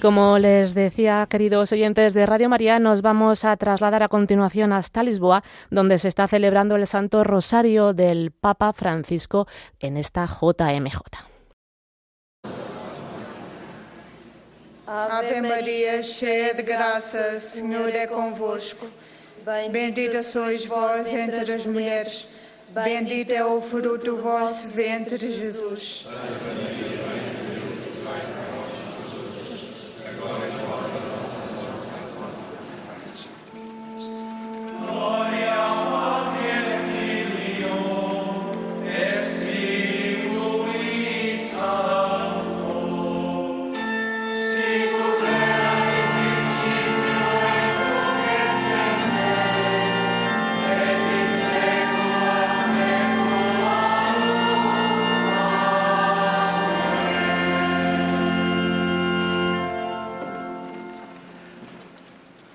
[0.00, 5.02] como les decía, queridos oyentes de Radio María, nos vamos a trasladar a continuación hasta
[5.02, 9.46] Lisboa, donde se está celebrando el Santo Rosario del Papa Francisco
[9.78, 11.00] en esta JMJ.
[14.86, 18.86] Ave Maria, cheia de graça, Senhor é convosco.
[19.70, 22.28] Bendita sois vós entre as mulheres,
[22.68, 26.06] bendito é o fruto do vosso ventre, Jesus.
[34.92, 35.29] Lord.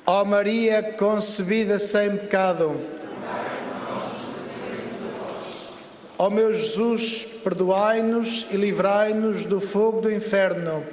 [0.08, 2.80] Ó Maria concebida sem pecado.
[6.18, 10.86] Ó meu Jesus, perdoai-nos e livrai-nos do fogo do inferno.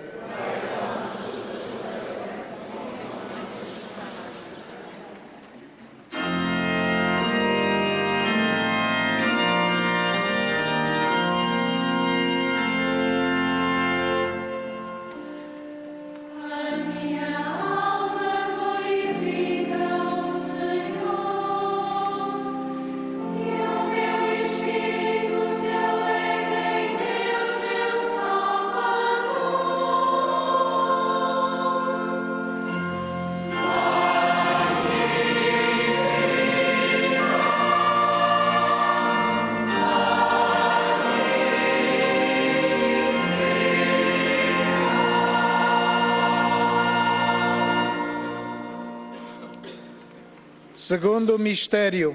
[50.82, 52.12] Segundo mistério,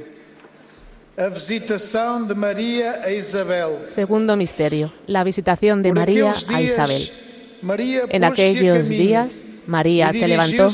[1.15, 3.87] a visitação de Maria a Isabel.
[3.87, 7.09] Segundo misterio, la visitación de Por María a Isabel.
[7.61, 10.67] María En aquellos días, María se levantó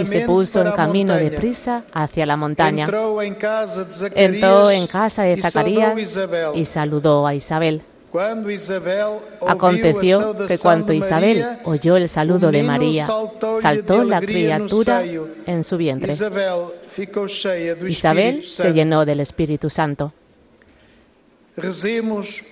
[0.00, 1.30] y se puso en camino montaña.
[1.30, 2.84] deprisa hacia la montaña.
[2.84, 7.82] Entró en casa de Zacarías de y saludó a Isabel.
[9.46, 13.06] Aconteció que cuando Isabel oyó el saludo de María,
[13.62, 15.02] saltó la criatura
[15.46, 16.14] en su vientre.
[17.86, 20.12] Isabel se llenó del Espíritu Santo.
[21.56, 22.42] Recemos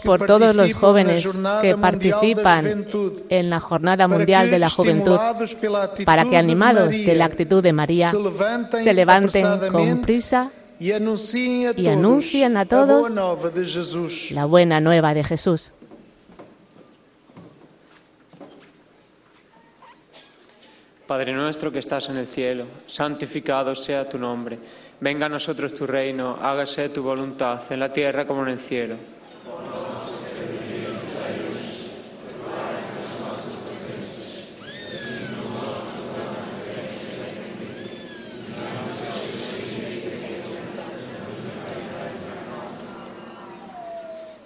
[0.00, 1.28] por todos los jóvenes
[1.62, 2.86] que participan
[3.28, 5.18] en la Jornada Mundial de la Juventud
[6.04, 8.12] para que animados de la actitud de María
[8.82, 13.10] se levanten con prisa y anuncien a todos
[14.30, 15.72] la buena nueva de Jesús.
[21.06, 24.58] Padre nuestro que estás en el cielo, santificado sea tu nombre.
[25.00, 28.94] Venga a nosotros tu reino, hágase tu voluntad en la tierra como en el cielo.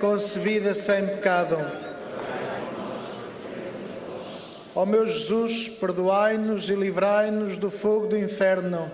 [0.00, 1.56] Concebida sem pecado.
[4.74, 8.90] Ó meu Jesus, perdoai-nos e livrai-nos do fogo do inferno.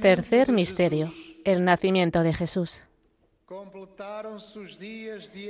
[0.00, 1.12] Tercer misterio,
[1.44, 2.82] el nacimiento de Jesús.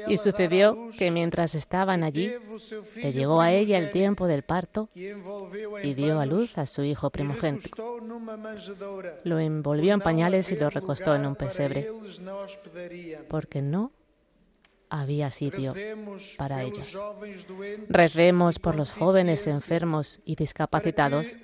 [0.09, 2.33] Y sucedió que mientras estaban allí,
[2.97, 7.11] le llegó a ella el tiempo del parto y dio a luz a su hijo
[7.11, 7.99] primogénito.
[9.25, 11.91] Lo envolvió en pañales y lo recostó en un pesebre,
[13.29, 13.93] porque no
[14.91, 15.73] había sitio
[16.37, 16.99] para ellos.
[17.89, 21.37] Recemos por los jóvenes enfermos y discapacitados,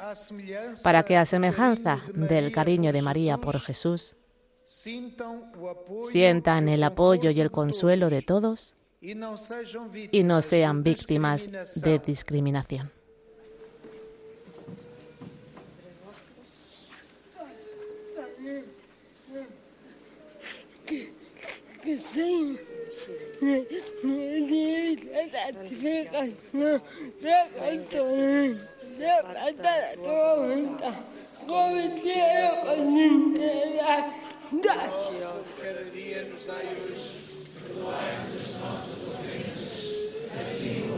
[0.82, 4.16] para que a semejanza del cariño de María por Jesús,
[4.64, 12.00] sientan el apoyo y el consuelo de todos y no sean víctimas de
[23.40, 25.64] discriminação.
[25.64, 26.35] discriminación.
[27.88, 30.93] que sim certificação da cartão da
[31.47, 31.71] tua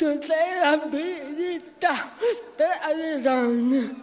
[0.00, 2.08] Tu sei la benedetta
[2.56, 3.94] tra le donne,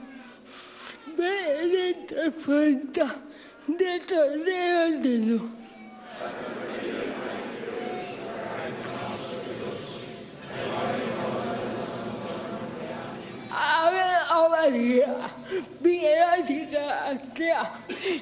[1.15, 3.19] benedetta è frutta
[3.65, 5.49] del tuo seno Gesù.
[13.49, 15.33] Ave Maria,
[15.81, 17.71] piena di grazia,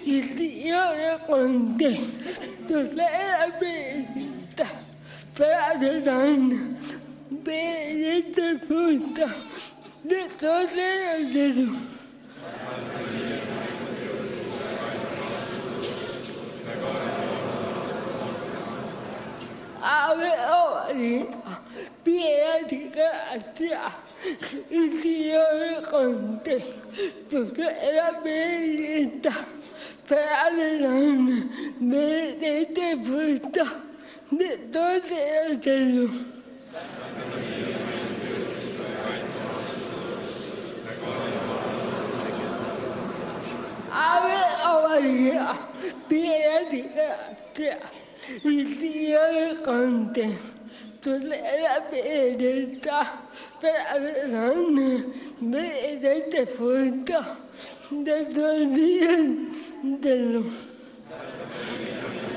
[0.03, 1.99] il Dio è con te.
[2.67, 4.65] Tu sei la benedetta
[5.33, 6.77] tra le donne,
[7.29, 9.33] benedetta è frutta
[10.03, 11.95] de todos los dedos.
[19.81, 21.25] Ave oh María,
[22.03, 23.91] beatífica sea,
[24.69, 26.65] y el Señor es contigo.
[27.29, 29.33] Tú eres bendita,
[30.07, 31.45] perdona,
[31.79, 33.65] bendita el fruto
[34.31, 35.11] de todos
[35.49, 36.15] los dedos.
[36.15, 36.44] Ave oh
[44.95, 45.53] María,
[46.09, 47.79] beatífica sea,
[48.43, 50.35] el Señor es contigo.
[51.01, 53.21] Tú eres bendita,
[53.59, 55.05] perdona,
[55.41, 57.19] bendita el fruto
[57.91, 60.47] de todos los dedos.
[60.47, 62.34] Ave oh María, beatífica sea, el Señor es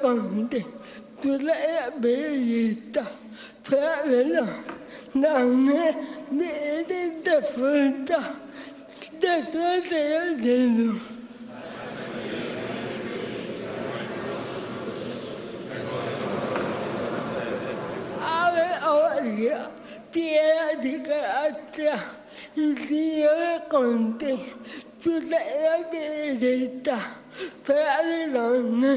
[0.00, 0.68] contigo.
[1.20, 3.02] Tú eres bendita,
[3.68, 4.46] perdona,
[6.30, 8.18] bendita el fruto
[9.20, 11.02] de todos los dedos.
[18.20, 19.68] Ave oh María,
[20.12, 22.00] beatífica Gracias,
[22.54, 22.90] Eres
[25.90, 26.98] bendita,
[27.66, 28.94] perdona, dame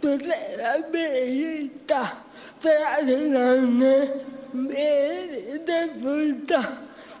[0.00, 2.14] Tú eres bendita,
[2.62, 6.60] perdona, bendita el fruto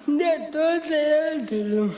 [0.06, 1.96] de todos los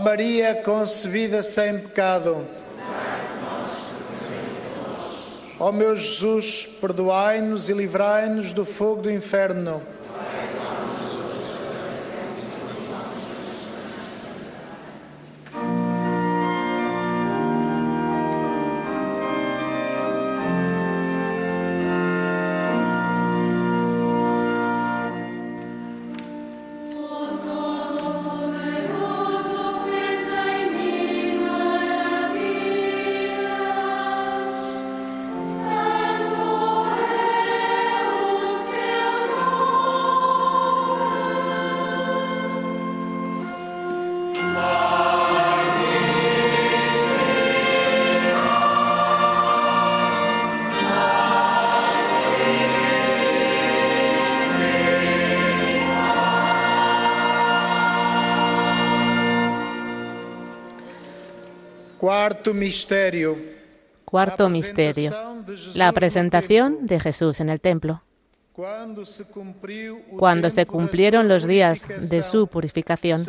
[0.00, 2.46] Maria concebida sem pecado.
[5.58, 9.82] Ó meu Jesus, perdoai-nos e livrai-nos do fogo do inferno.
[64.04, 65.14] Cuarto misterio,
[65.74, 68.02] la presentación de Jesús en el templo.
[68.52, 69.04] Cuando
[70.50, 73.24] se cumplieron los días de su purificación,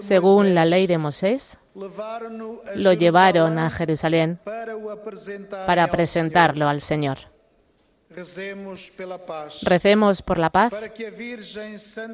[0.00, 4.40] según la ley de Moisés, lo llevaron a Jerusalén
[5.66, 7.18] para presentarlo al Señor.
[7.18, 7.30] Senhor.
[7.30, 8.03] Rezemos pela paz.
[9.62, 10.72] Recemos por la paz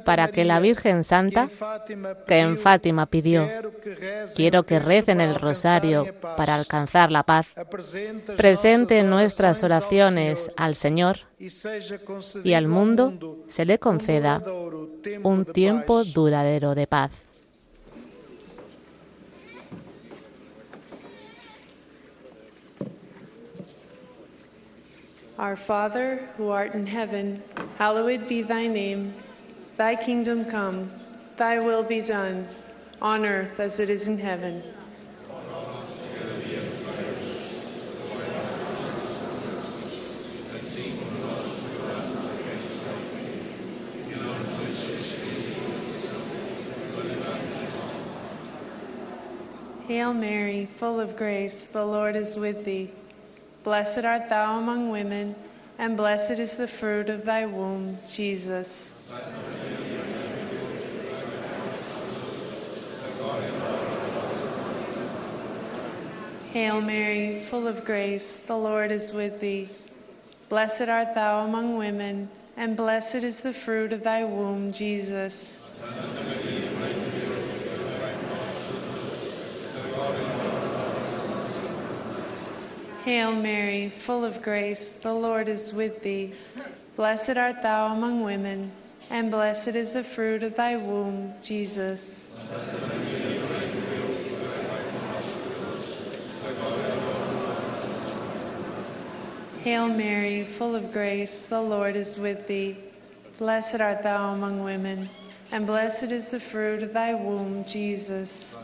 [0.05, 3.49] Para que la Virgen Santa, que en Fátima pediu, Fátima pidió,
[4.35, 7.47] quiero que recen el rosario para alcanzar la paz,
[8.37, 11.49] presente nuestras oraciones al Señor e
[12.45, 14.43] y al mundo se le conceda
[15.23, 17.30] um un tiempo duradero de paz.
[25.41, 27.43] Our Father, who art in heaven,
[27.79, 29.15] hallowed be thy name.
[29.79, 30.91] Thy kingdom come,
[31.39, 32.47] thy will be done,
[33.01, 34.63] on earth as it is in heaven.
[49.89, 52.91] Hail Mary, full of grace, the Lord is with thee.
[53.63, 55.35] Blessed art thou among women,
[55.79, 58.91] and blessed is the fruit of thy womb, Jesus.
[66.53, 69.69] Hail Mary, full of grace, the Lord is with thee.
[70.49, 75.59] Blessed art thou among women, and blessed is the fruit of thy womb, Jesus.
[83.05, 86.35] Hail Mary, full of grace, the Lord is with thee.
[86.97, 88.71] Blessed art thou among women,
[89.09, 92.53] and blessed is the fruit of thy womb, Jesus.
[99.65, 102.77] Hail Mary, full of grace, the Lord is with thee.
[103.39, 105.09] Blessed art thou among women,
[105.53, 108.55] and blessed is the fruit of thy womb, Jesus.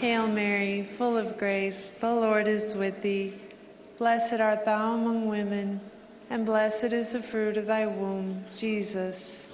[0.00, 3.32] Hail Mary, full of grace, the Lord is with thee.
[3.96, 5.80] Blessed art thou among women,
[6.28, 9.48] and blessed is the fruit of thy womb, Jesus.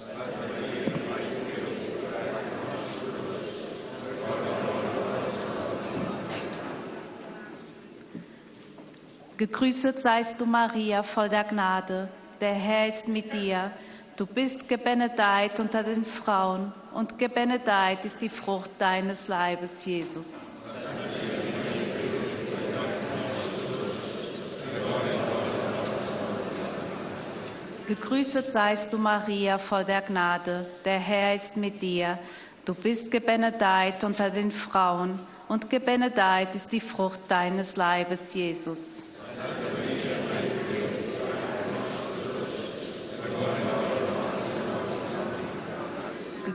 [9.37, 12.09] Gegrüßet seist du, Maria, voll der Gnade.
[12.41, 13.71] Der Herr ist mit dir.
[14.17, 20.45] Du bist gebenedeit unter den Frauen, und gebenedeit ist die Frucht deines Leibes, Jesus.
[27.87, 30.65] Gegrüßet seist du, Maria, voll der Gnade.
[30.85, 32.17] Der Herr ist mit dir.
[32.63, 39.03] Du bist gebenedeit unter den Frauen, und gebenedeit ist die Frucht deines Leibes, Jesus.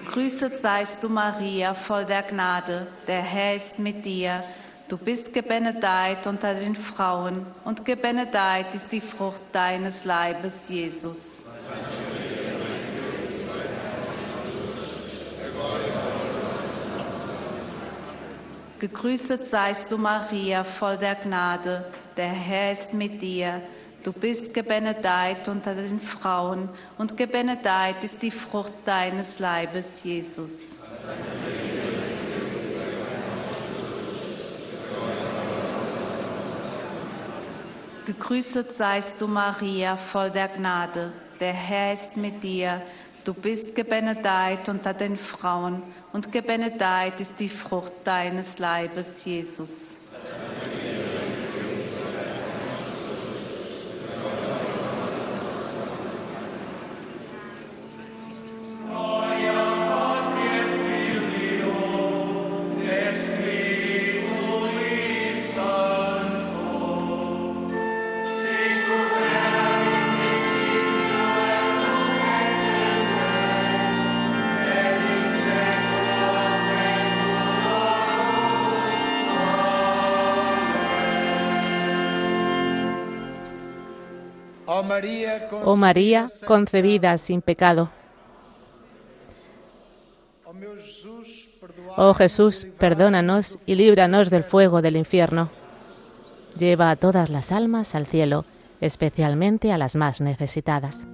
[0.09, 2.87] Gegrüßet seist du, Maria, voll der Gnade.
[3.07, 4.42] Der Herr ist mit dir.
[4.88, 11.42] Du bist gebenedeit unter den Frauen, und gebenedeit ist die Frucht deines Leibes, Jesus.
[18.79, 21.85] Gegrüßet seist du, Maria, voll der Gnade.
[22.16, 23.61] Der Herr ist mit dir.
[24.05, 30.77] Du bist gebenedeit unter den Frauen, und gebenedeit ist die Frucht deines Leibes, Jesus.
[38.07, 41.13] Gegrüßet seist du, Maria, voll der Gnade.
[41.41, 42.81] Der Herr ist mit dir.
[43.25, 45.83] Du bist gebenedeit unter den Frauen,
[46.13, 49.97] und gebenedeit ist die Frucht deines Leibes, Jesus.
[50.55, 50.58] Ó
[85.64, 87.91] Oh María, concebida sin pecado.
[91.97, 95.49] Oh Jesús, perdónanos y líbranos del fuego del infierno.
[96.57, 98.45] Lleva a todas las almas al cielo,
[98.81, 101.07] especialmente a las más necesitadas.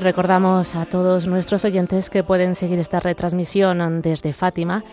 [0.00, 4.84] Recordamos a todos nuestros oyentes que pueden seguir esta retransmisión desde Fátima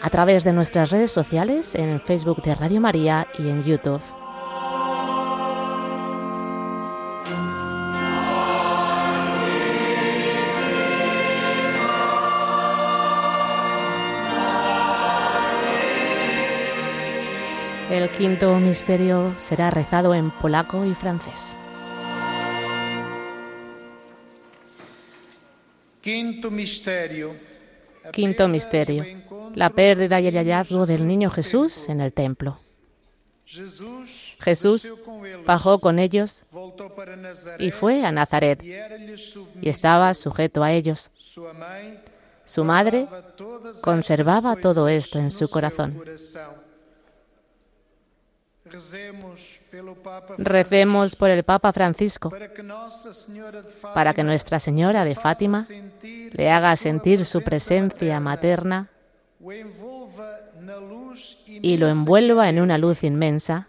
[0.00, 4.00] a través de nuestras redes sociales en Facebook de Radio María y en YouTube.
[17.90, 21.56] El quinto misterio será rezado en polaco y francés.
[26.02, 27.36] Quinto misterio.
[28.12, 29.04] Quinto misterio.
[29.54, 32.58] La pérdida y el hallazgo del niño Jesús en el templo.
[34.40, 34.92] Jesús
[35.46, 36.44] bajó con ellos
[37.58, 38.60] y fue a Nazaret
[39.60, 41.10] y estaba sujeto a ellos.
[42.44, 43.06] Su madre
[43.82, 46.02] conservaba todo esto en su corazón.
[50.38, 52.30] Recemos por el Papa Francisco
[53.94, 55.64] para que Nuestra Señora de Fátima
[56.32, 58.90] le haga sentir su presencia materna
[61.46, 63.68] y lo envuelva en una luz inmensa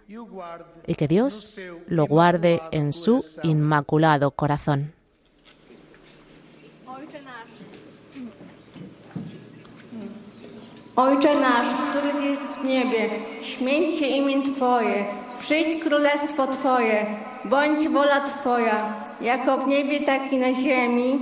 [0.86, 4.94] y que Dios lo guarde en su inmaculado corazón.
[10.96, 13.10] Ojcze nasz, któryś jest w niebie,
[13.42, 15.06] śmieć się imię Twoje,
[15.40, 17.06] przyjdź królestwo Twoje,
[17.46, 21.20] bądź wola Twoja, jako w niebie, tak i na ziemi.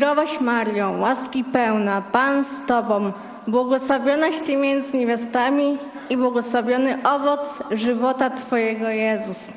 [0.00, 3.12] Zdrowaś Mario, łaski pełna, Pan z Tobą,
[3.48, 5.78] błogosławionaś Ty między niewiastami
[6.10, 9.48] i błogosławiony owoc żywota Twojego Jezus.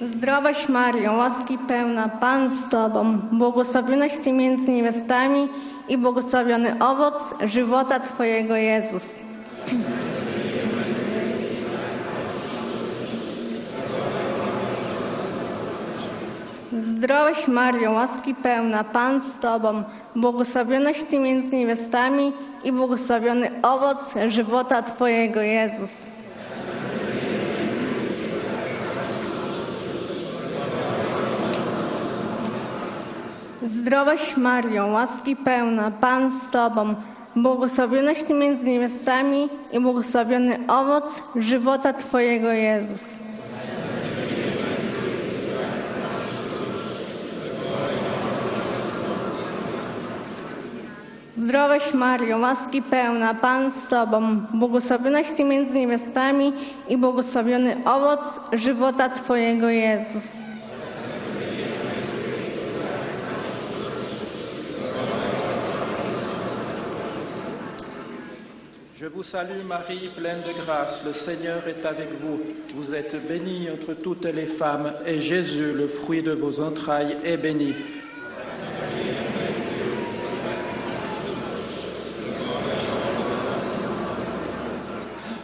[0.00, 5.48] Zdrowaś Mario, łaski pełna, Pan z Tobą, błogosławionaś Ty między niewiastami
[5.88, 9.21] i błogosławiony owoc żywota Twojego Jezus.
[16.82, 19.82] Zdrowaś Mario, łaski pełna, Pan z Tobą,
[20.16, 22.32] błogosławionaś Ty między niewiastami
[22.64, 25.90] i błogosławiony owoc żywota Twojego Jezus.
[33.62, 36.94] Zdrowaś Mario, łaski pełna, Pan z Tobą,
[37.36, 43.21] błogosławionaś Ty między niewiastami i błogosławiony owoc żywota Twojego Jezus.
[51.42, 56.52] Zdrowaś Mario, łaski pełna, Pan z Tobą, błogosławionaś Ty między niewiastami
[56.88, 58.20] i błogosławiony owoc
[58.52, 60.24] żywota Twojego Jezus.
[69.00, 72.38] Je vous salue Marie, pleine de grâce, le Seigneur est avec vous.
[72.76, 77.36] Vous êtes bénie entre toutes les femmes, et Jésus, le fruit de vos entrailles, est
[77.36, 77.74] béni.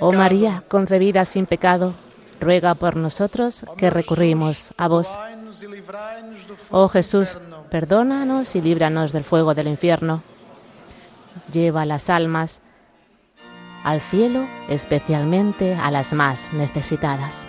[0.00, 1.94] Oh María concebida sin Oh pecado.
[2.40, 5.16] Ruega por nosotros que recurrimos a vos.
[6.70, 7.38] Oh Jesús,
[7.70, 10.22] perdónanos y líbranos del fuego del infierno.
[11.52, 12.60] Lleva las almas
[13.84, 17.48] al cielo, especialmente a las más necesitadas.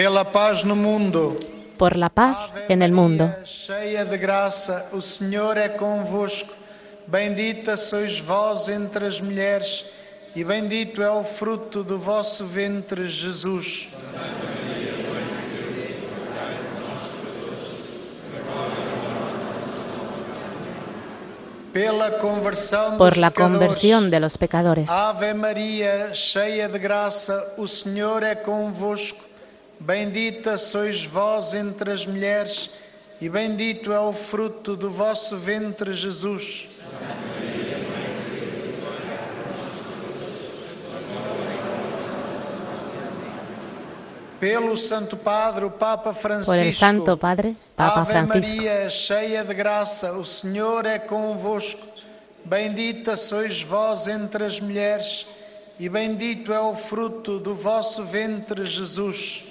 [0.00, 1.38] Pela paz no mundo.
[1.76, 3.30] Por la paz en el mundo.
[3.44, 6.54] Cheia de graça, o Senhor é convosco.
[7.06, 9.84] Bendita sois vós entre as mulheres,
[10.34, 13.88] e bendito é o fruto do vosso ventre, Jesus.
[21.74, 24.88] Pela conversão Por la conversión de los pecadores.
[24.88, 29.29] Ave Maria, cheia de graça, o Senhor é convosco.
[29.80, 32.68] Bendita sois vós entre as mulheres,
[33.18, 36.68] e bendito é o fruto do vosso ventre, Jesus.
[44.38, 46.54] Pelo Santo Padre, o Papa Francisco.
[46.54, 48.56] Por el Santo Padre, Papa Ave Francisco.
[48.56, 51.86] Maria, cheia de graça, o Senhor é convosco.
[52.44, 55.26] Bendita sois vós entre as mulheres,
[55.80, 59.44] e bendito é o fruto do vosso ventre, Jesus.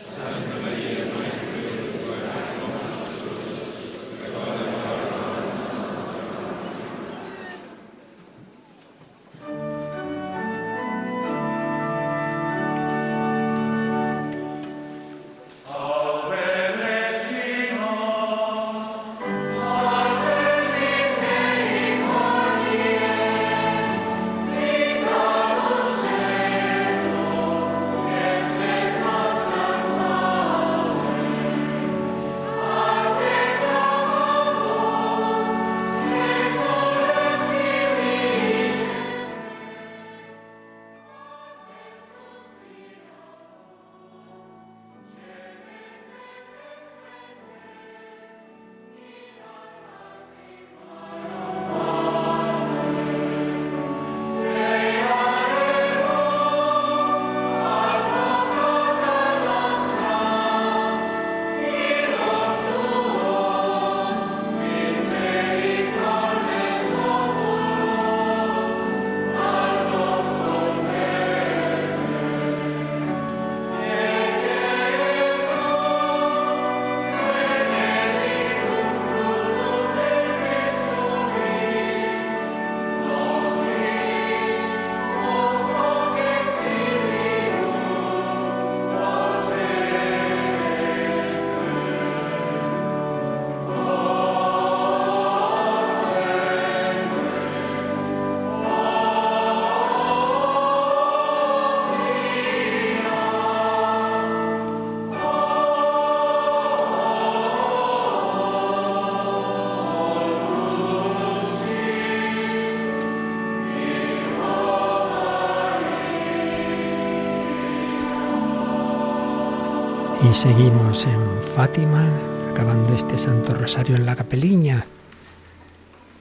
[120.30, 122.08] Y seguimos en Fátima,
[122.52, 124.86] acabando este Santo Rosario en la capeliña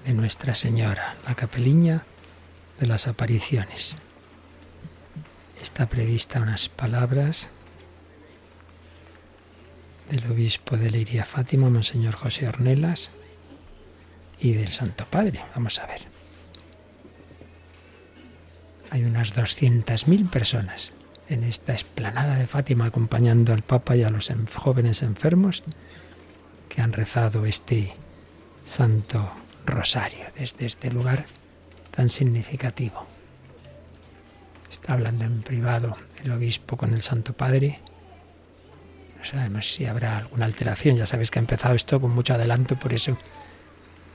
[0.06, 2.04] de Nuestra Señora, la capeliña
[2.80, 3.96] de las apariciones.
[5.60, 7.48] Está prevista unas palabras
[10.08, 13.10] del obispo de Leiria Fátima, Monseñor José Ornelas,
[14.38, 15.44] y del Santo Padre.
[15.54, 16.00] Vamos a ver.
[18.90, 20.94] Hay unas 200.000 personas
[21.28, 25.62] en esta esplanada de Fátima acompañando al Papa y a los en- jóvenes enfermos
[26.68, 27.92] que han rezado este
[28.64, 29.30] Santo
[29.66, 31.26] Rosario desde este lugar
[31.90, 33.06] tan significativo.
[34.70, 37.80] Está hablando en privado el obispo con el Santo Padre.
[39.18, 40.96] No sabemos si habrá alguna alteración.
[40.96, 43.18] Ya sabéis que ha empezado esto con mucho adelanto, por eso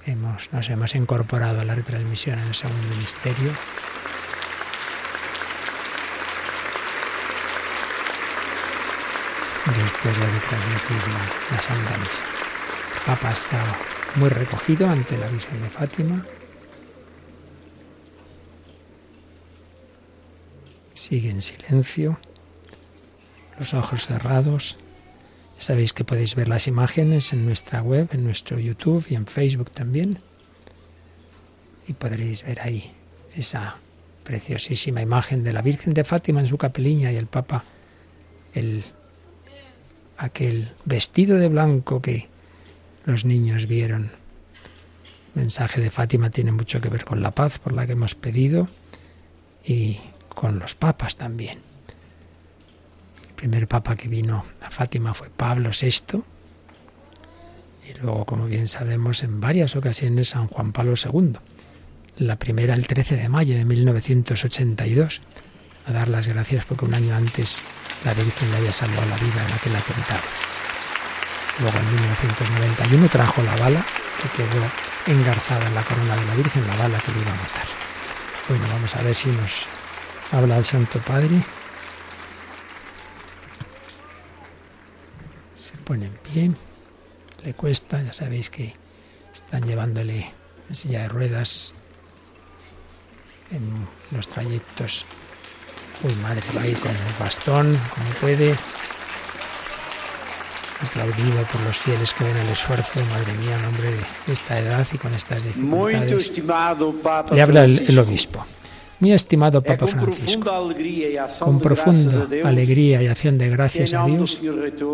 [0.06, 3.52] hemos, nos hemos incorporado a la retransmisión en el segundo ministerio.
[9.78, 11.96] Después de transmitir la, la Santa.
[11.96, 13.76] El Papa estado
[14.16, 16.26] muy recogido ante la Virgen de Fátima.
[20.94, 22.20] Sigue en silencio,
[23.60, 24.78] los ojos cerrados.
[25.58, 29.72] Sabéis que podéis ver las imágenes en nuestra web, en nuestro YouTube y en Facebook
[29.72, 30.20] también.
[31.88, 32.92] Y podréis ver ahí
[33.36, 33.78] esa
[34.24, 37.64] preciosísima imagen de la Virgen de Fátima en su capeliña y el Papa,
[38.54, 38.86] el,
[40.24, 42.28] aquel vestido de blanco que
[43.06, 44.12] los niños vieron.
[45.36, 48.16] El mensaje de Fátima tiene mucho que ver con la paz por la que hemos
[48.16, 48.70] pedido
[49.66, 51.60] y con los papas también.
[53.28, 56.24] El primer papa que vino a Fátima fue Pablo VI
[57.90, 61.34] y luego, como bien sabemos, en varias ocasiones San Juan Pablo II.
[62.18, 65.20] La primera el 13 de mayo de 1982,
[65.86, 67.62] a dar las gracias porque un año antes
[68.04, 70.22] la Virgen le había salvado la vida en aquel atentado.
[71.60, 73.86] Luego en 1991 trajo la bala
[74.22, 74.64] que quedó
[75.08, 77.68] engarzada en la corona de la Virgen, la bala que le iba a matar.
[78.50, 79.66] Bueno, vamos a ver si nos
[80.32, 81.44] habla el Santo Padre.
[85.56, 86.52] Se pone en pie,
[87.44, 88.76] le cuesta, ya sabéis que
[89.34, 90.34] están llevándole
[90.70, 91.74] en silla de ruedas
[93.52, 95.06] en los trayectos.
[96.04, 98.56] Uy, madre, va ahí con el bastón, como puede.
[100.82, 104.86] Aplaudido por los fieles que ven el esfuerzo, madre mía, en nombre de esta edad
[104.92, 106.42] y con estas dificultades.
[107.32, 108.46] Le habla el, el obispo.
[109.00, 110.74] Mi estimado Papa Francisco,
[111.40, 114.42] con profunda alegría y acción de gracias a Dios,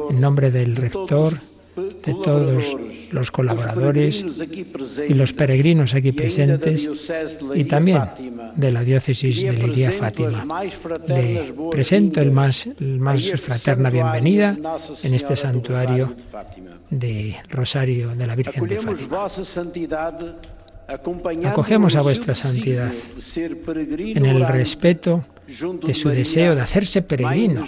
[0.10, 1.40] en nombre del rector,
[1.80, 2.76] de todos
[3.12, 4.26] los colaboradores
[5.08, 6.90] y los peregrinos aquí presentes
[7.56, 8.02] y también
[8.56, 10.46] de la diócesis de Liria Fátima.
[11.08, 14.58] Le presento el más, el más fraterna bienvenida
[15.04, 16.16] en este santuario
[16.90, 19.20] de Rosario de la Virgen de Fátima.
[21.46, 22.92] Acogemos a vuestra santidad
[23.36, 25.24] en el respeto
[25.84, 27.66] de su deseo de hacerse peregrino,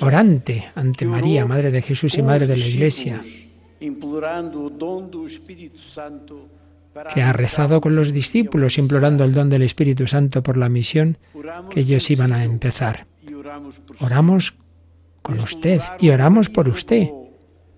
[0.00, 3.22] orante ante María, Madre de Jesús y Madre de la Iglesia,
[7.14, 11.18] que ha rezado con los discípulos implorando el don del Espíritu Santo por la misión
[11.70, 13.06] que ellos iban a empezar.
[14.00, 14.54] Oramos
[15.22, 17.08] con usted y oramos por usted,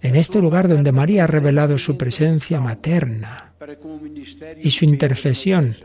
[0.00, 3.52] en este lugar donde María ha revelado su presencia materna
[4.60, 5.76] y su intercesión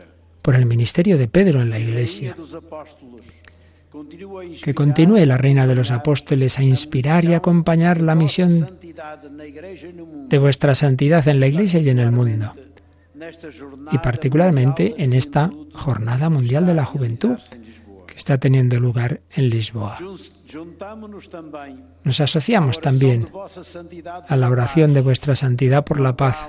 [0.42, 2.34] por el ministerio de Pedro en la Iglesia.
[4.62, 8.78] Que continúe la Reina de los Apóstoles a inspirar y acompañar la misión
[10.28, 12.52] de vuestra santidad en la Iglesia y en el mundo.
[13.90, 17.38] Y particularmente en esta Jornada Mundial de la Juventud
[18.06, 19.98] que está teniendo lugar en Lisboa.
[22.04, 23.28] Nos asociamos también
[24.28, 26.48] a la oración de vuestra santidad por la paz,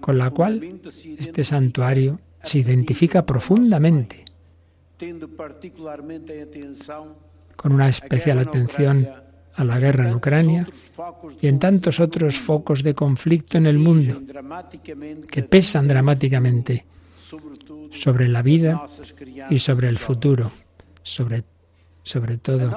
[0.00, 0.80] con la cual
[1.18, 4.24] este santuario se identifica profundamente,
[7.56, 9.08] con una especial atención
[9.54, 10.68] a la guerra en Ucrania
[11.40, 14.22] y en tantos otros focos de conflicto en el mundo
[15.28, 16.84] que pesan dramáticamente
[17.90, 18.86] sobre la vida
[19.50, 20.52] y sobre el futuro,
[21.02, 21.44] sobre
[22.06, 22.70] sobre todo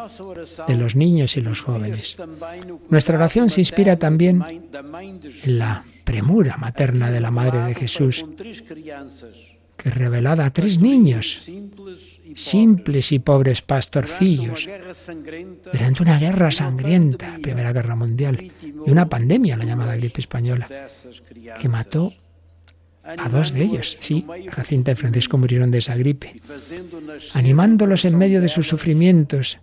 [0.68, 2.18] de los niños y los jóvenes.
[2.90, 8.26] Nuestra oración se inspira también en la premura materna de la Madre de Jesús,
[9.80, 11.50] que revelada a tres niños,
[12.36, 14.68] simples y pobres pastorcillos,
[15.72, 20.68] durante una guerra sangrienta, Primera Guerra Mundial, y una pandemia, la llamada gripe española,
[21.60, 22.14] que mató
[23.04, 26.40] a dos de ellos, sí, Jacinta y Francisco murieron de esa gripe,
[27.34, 29.60] animándolos en medio de sus sufrimientos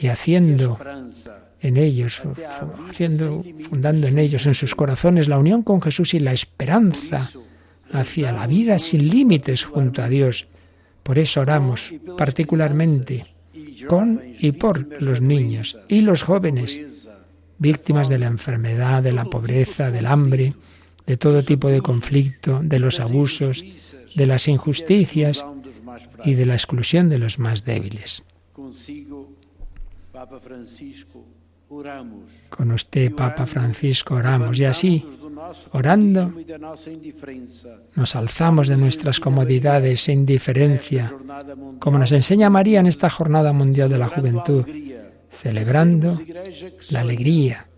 [0.00, 0.78] y haciendo
[1.60, 2.22] en ellos,
[2.88, 7.30] haciendo, fundando en ellos, en sus corazones, la unión con Jesús y la esperanza
[7.92, 10.48] hacia la vida sin límites junto a Dios.
[11.02, 13.26] Por eso oramos particularmente
[13.88, 17.08] con y por los niños y los jóvenes,
[17.58, 20.54] víctimas de la enfermedad, de la pobreza, del hambre,
[21.06, 23.64] de todo tipo de conflicto, de los abusos,
[24.14, 25.44] de las injusticias
[26.24, 28.24] y de la exclusión de los más débiles.
[32.50, 35.04] Con usted, Papa Francisco, oramos y así,
[35.72, 36.32] orando,
[37.94, 41.14] nos alzamos de nuestras comodidades e indiferencia,
[41.78, 44.64] como nos enseña María en esta Jornada Mundial de la Juventud,
[45.30, 46.18] celebrando
[46.90, 47.68] la alegría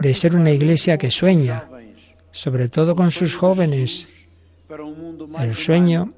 [0.00, 1.68] de ser una iglesia que sueña,
[2.32, 4.06] sobre todo con sus jóvenes,
[5.38, 6.14] el sueño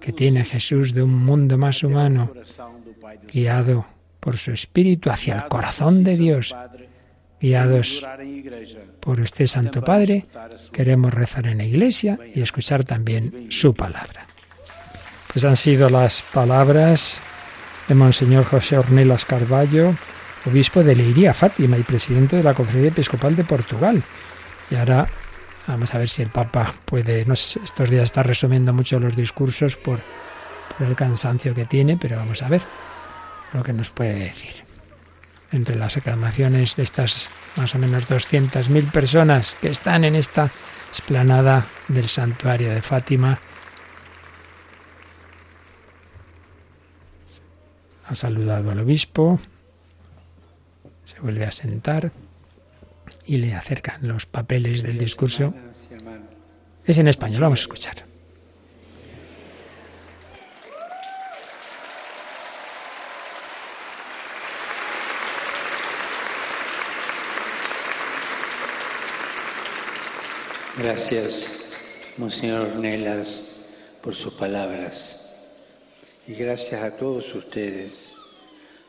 [0.00, 2.32] que tiene Jesús de un mundo más humano,
[3.32, 3.86] guiado
[4.18, 6.54] por su Espíritu hacia el corazón de Dios.
[7.44, 8.02] Guiados
[9.00, 10.24] por este Santo Padre,
[10.72, 14.26] queremos rezar en la Iglesia y escuchar también su palabra.
[15.30, 17.18] Pues han sido las palabras
[17.86, 19.94] de Monseñor José Ornelas Carballo,
[20.46, 24.02] obispo de Leiría Fátima y presidente de la Conferencia Episcopal de Portugal.
[24.70, 25.06] Y ahora
[25.66, 29.14] vamos a ver si el Papa puede, no sé, estos días está resumiendo mucho los
[29.14, 30.00] discursos por
[30.80, 32.62] el cansancio que tiene, pero vamos a ver
[33.52, 34.64] lo que nos puede decir.
[35.54, 40.50] Entre las aclamaciones de estas más o menos 200.000 personas que están en esta
[40.90, 43.38] esplanada del santuario de Fátima,
[48.04, 49.38] ha saludado al obispo,
[51.04, 52.10] se vuelve a sentar
[53.24, 55.54] y le acercan los papeles del discurso.
[56.84, 58.13] Es en español, vamos a escuchar.
[70.76, 71.52] Gracias,
[72.16, 73.60] Monseñor Nelas,
[74.02, 75.30] por sus palabras.
[76.26, 78.16] Y gracias a todos ustedes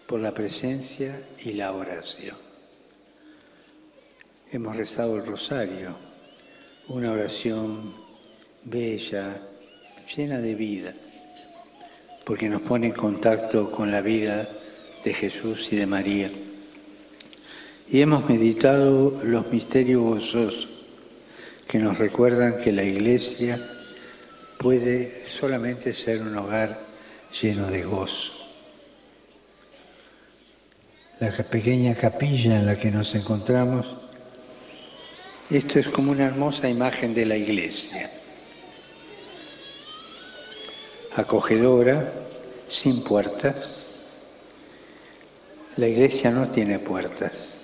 [0.08, 2.36] por la presencia y la oración.
[4.52, 5.96] Hemos rezado el rosario,
[6.88, 7.94] una oración
[8.64, 9.40] bella,
[10.18, 10.96] llena de vida,
[12.26, 14.50] porque nos pone en contacto con la vida
[15.04, 16.32] de Jesús y de María.
[17.88, 20.75] Y hemos meditado los misterios gozosos
[21.68, 23.60] que nos recuerdan que la iglesia
[24.58, 26.80] puede solamente ser un hogar
[27.42, 28.34] lleno de gozo.
[31.20, 33.86] La pequeña capilla en la que nos encontramos,
[35.50, 38.10] esto es como una hermosa imagen de la iglesia,
[41.16, 42.12] acogedora,
[42.68, 43.86] sin puertas.
[45.78, 47.58] La iglesia no tiene puertas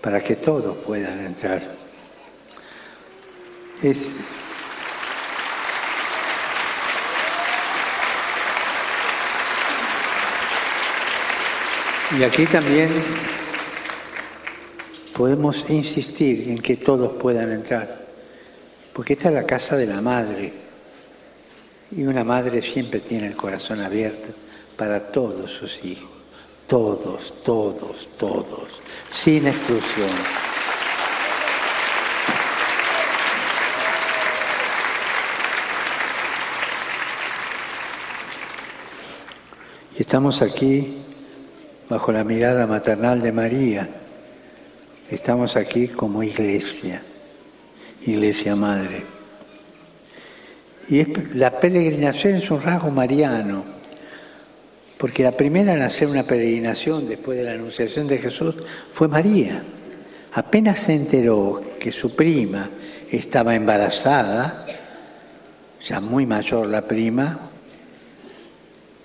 [0.00, 1.87] para que todos puedan entrar.
[3.82, 4.12] Es
[12.16, 12.88] Y aquí también
[15.14, 18.06] podemos insistir en que todos puedan entrar,
[18.94, 20.50] porque esta es la casa de la madre,
[21.90, 24.28] y una madre siempre tiene el corazón abierto
[24.76, 26.10] para todos sus hijos,
[26.66, 28.80] todos, todos, todos,
[29.12, 30.47] sin exclusión.
[39.98, 40.94] Estamos aquí
[41.88, 43.88] bajo la mirada maternal de María.
[45.10, 47.02] Estamos aquí como iglesia,
[48.06, 49.02] iglesia madre.
[50.88, 51.04] Y
[51.36, 53.64] la peregrinación es un rasgo mariano,
[54.98, 58.54] porque la primera en hacer una peregrinación después de la anunciación de Jesús
[58.92, 59.60] fue María.
[60.34, 62.70] Apenas se enteró que su prima
[63.10, 64.64] estaba embarazada,
[65.82, 67.48] ya muy mayor la prima,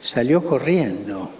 [0.04, 1.32] salió corriendo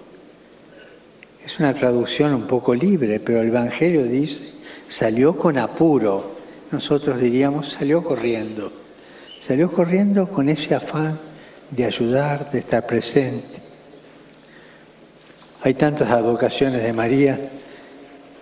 [1.46, 4.54] es una traducción un poco libre, pero el Evangelio dice,
[4.88, 6.36] salió con apuro.
[6.72, 8.72] Nosotros diríamos, salió corriendo.
[9.40, 11.20] Salió corriendo con ese afán
[11.70, 13.62] de ayudar, de estar presente.
[15.64, 17.40] Hay tantas advocaciones de María,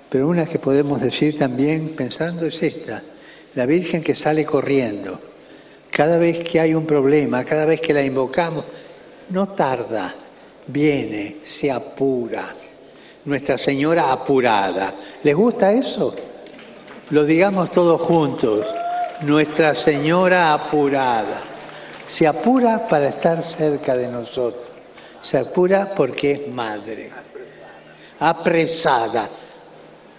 [0.09, 3.01] pero una que podemos decir también pensando es esta,
[3.55, 5.19] la Virgen que sale corriendo.
[5.89, 8.63] Cada vez que hay un problema, cada vez que la invocamos,
[9.31, 10.13] no tarda,
[10.67, 12.55] viene, se apura
[13.25, 14.93] nuestra Señora apurada.
[15.23, 16.15] ¿Les gusta eso?
[17.09, 18.65] Lo digamos todos juntos.
[19.21, 21.41] Nuestra Señora apurada.
[22.05, 24.63] Se apura para estar cerca de nosotros.
[25.21, 27.11] Se apura porque es madre.
[28.19, 29.29] Apresada.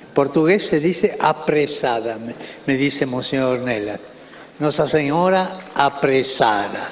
[0.03, 2.19] En portugués se dice apresada,
[2.67, 3.99] me, dice Monseñor Nela.
[4.59, 6.91] Nuestra Señora apresada.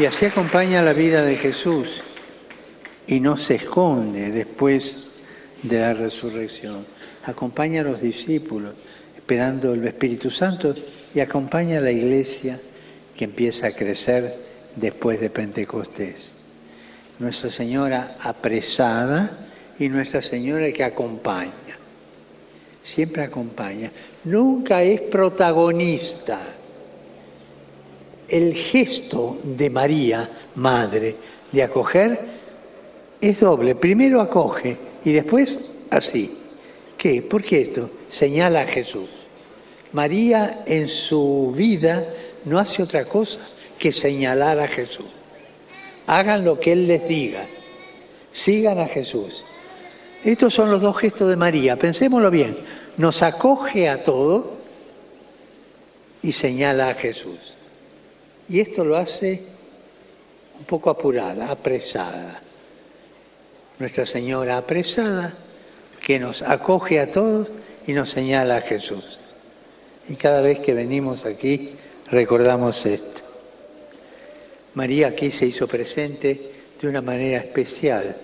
[0.00, 2.00] Y así acompaña la vida de Jesús
[3.06, 5.10] y no se esconde después
[5.62, 6.86] de la resurrección.
[7.26, 8.72] Acompaña a los discípulos
[9.14, 10.74] esperando el Espíritu Santo
[11.14, 12.58] y acompaña a la iglesia
[13.14, 14.34] que empieza a crecer
[14.74, 16.34] después de Pentecostés.
[17.18, 19.30] Nuestra Señora apresada
[19.78, 21.76] y Nuestra Señora que acompaña.
[22.80, 23.92] Siempre acompaña.
[24.24, 26.40] Nunca es protagonista
[28.30, 31.16] el gesto de María, madre,
[31.50, 32.18] de acoger,
[33.20, 33.74] es doble.
[33.74, 36.38] Primero acoge y después así.
[36.96, 37.22] ¿Qué?
[37.22, 37.90] ¿Por qué esto?
[38.08, 39.08] Señala a Jesús.
[39.92, 42.04] María en su vida
[42.44, 43.40] no hace otra cosa
[43.78, 45.06] que señalar a Jesús.
[46.06, 47.44] Hagan lo que Él les diga.
[48.32, 49.44] Sigan a Jesús.
[50.24, 51.76] Estos son los dos gestos de María.
[51.76, 52.56] Pensémoslo bien.
[52.96, 54.58] Nos acoge a todo
[56.22, 57.56] y señala a Jesús.
[58.50, 59.40] Y esto lo hace
[60.58, 62.42] un poco apurada, apresada.
[63.78, 65.32] Nuestra Señora apresada
[66.04, 67.48] que nos acoge a todos
[67.86, 69.20] y nos señala a Jesús.
[70.08, 71.76] Y cada vez que venimos aquí
[72.10, 73.20] recordamos esto.
[74.74, 76.50] María aquí se hizo presente
[76.82, 78.16] de una manera especial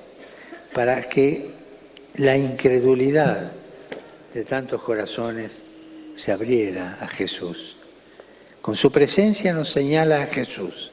[0.75, 1.51] para que
[2.17, 3.53] la incredulidad
[4.35, 5.63] de tantos corazones
[6.17, 7.76] se abriera a Jesús.
[8.67, 10.91] Con su presencia nos señala a Jesús.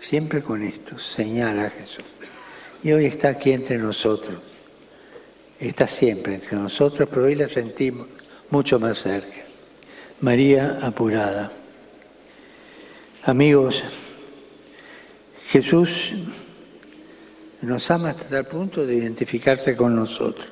[0.00, 2.06] Siempre con esto, señala a Jesús.
[2.82, 4.36] Y hoy está aquí entre nosotros.
[5.60, 8.06] Está siempre entre nosotros, pero hoy la sentimos
[8.48, 9.42] mucho más cerca.
[10.20, 11.52] María apurada.
[13.24, 13.84] Amigos,
[15.48, 16.12] Jesús
[17.60, 20.48] nos ama hasta tal punto de identificarse con nosotros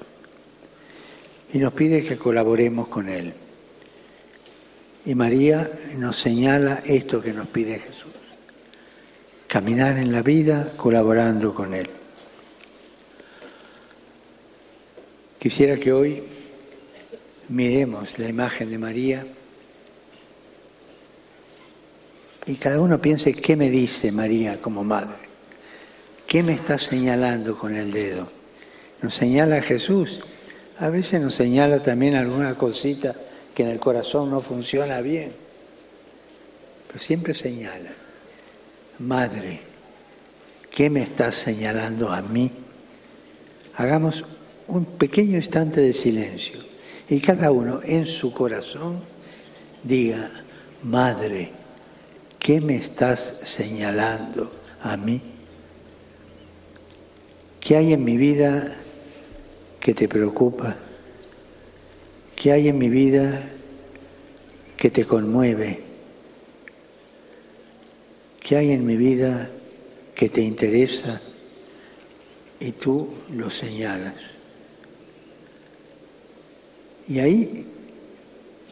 [1.54, 3.32] y nos pide que colaboremos con Él.
[5.04, 8.12] Y María nos señala esto que nos pide Jesús,
[9.48, 11.88] caminar en la vida colaborando con Él.
[15.40, 16.22] Quisiera que hoy
[17.48, 19.26] miremos la imagen de María
[22.46, 25.16] y cada uno piense qué me dice María como madre.
[26.28, 28.28] ¿Qué me está señalando con el dedo?
[29.02, 30.20] ¿Nos señala Jesús?
[30.78, 33.16] A veces nos señala también alguna cosita
[33.54, 35.32] que en el corazón no funciona bien.
[36.86, 37.90] Pero siempre señala.
[38.98, 39.60] Madre,
[40.70, 42.50] ¿qué me estás señalando a mí?
[43.76, 44.24] Hagamos
[44.68, 46.60] un pequeño instante de silencio
[47.08, 49.00] y cada uno en su corazón
[49.82, 50.30] diga,
[50.82, 51.50] Madre,
[52.38, 55.20] ¿qué me estás señalando a mí?
[57.60, 58.76] ¿Qué hay en mi vida
[59.78, 60.76] que te preocupa?
[62.42, 63.40] ¿Qué hay en mi vida
[64.76, 65.78] que te conmueve?
[68.40, 69.48] ¿Qué hay en mi vida
[70.12, 71.20] que te interesa?
[72.58, 74.14] Y tú lo señalas.
[77.06, 77.64] Y ahí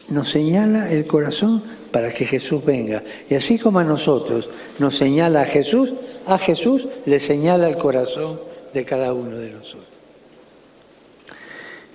[0.09, 1.63] nos señala el corazón
[1.93, 3.01] para que Jesús venga.
[3.29, 4.49] Y así como a nosotros
[4.79, 5.93] nos señala a Jesús,
[6.27, 8.37] a Jesús le señala el corazón
[8.73, 9.87] de cada uno de nosotros.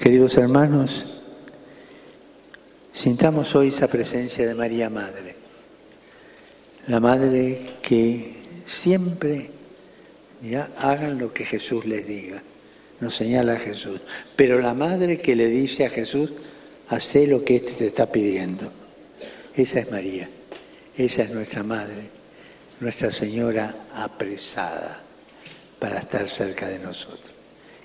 [0.00, 1.15] Queridos hermanos,
[2.96, 5.36] sintamos hoy esa presencia de María Madre,
[6.88, 8.34] la Madre que
[8.64, 9.50] siempre
[10.42, 12.42] ya hagan lo que Jesús les diga,
[13.00, 14.00] nos señala a Jesús,
[14.34, 16.32] pero la Madre que le dice a Jesús,
[16.88, 18.72] hace lo que éste te está pidiendo.
[19.54, 20.28] Esa es María,
[20.96, 22.16] esa es nuestra Madre,
[22.78, 25.00] Nuestra Señora apresada
[25.78, 27.32] para estar cerca de nosotros.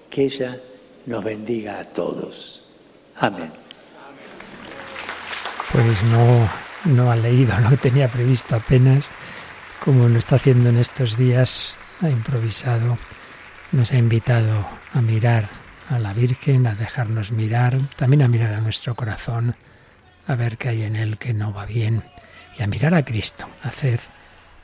[0.09, 0.59] Que ella
[1.05, 2.65] nos bendiga a todos.
[3.15, 3.70] Amén.
[5.71, 6.49] Pues no,
[6.85, 9.09] no ha leído lo que tenía previsto apenas,
[9.83, 12.97] como lo está haciendo en estos días, ha improvisado,
[13.71, 15.47] nos ha invitado a mirar
[15.89, 19.55] a la Virgen, a dejarnos mirar, también a mirar a nuestro corazón,
[20.27, 22.03] a ver qué hay en él que no va bien,
[22.57, 23.99] y a mirar a Cristo, a hacer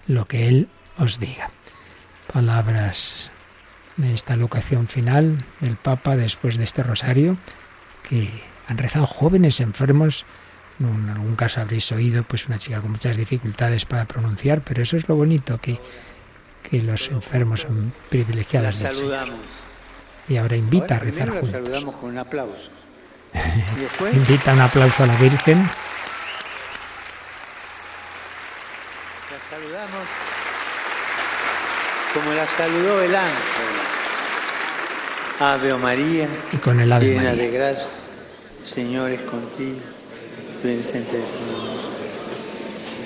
[0.07, 1.49] lo que Él os diga
[2.31, 3.31] palabras
[3.95, 7.37] de esta locación final del Papa después de este rosario
[8.07, 8.29] que
[8.67, 10.25] han rezado jóvenes enfermos.
[10.79, 14.95] En algún caso habréis oído pues una chica con muchas dificultades para pronunciar, pero eso
[14.95, 15.79] es lo bonito que,
[16.69, 19.29] que los enfermos son privilegiadas del Señor.
[20.29, 21.49] Y ahora invita a rezar juntos.
[21.49, 22.69] saludamos con un aplauso.
[24.13, 25.57] invita un aplauso a la Virgen.
[29.31, 30.03] La saludamos
[32.13, 33.87] como la saludó el ángel.
[35.39, 37.43] Ave María, y con el Ave llena María.
[37.43, 37.87] de gracia,
[38.63, 39.79] Señor es contigo,
[40.63, 41.19] entre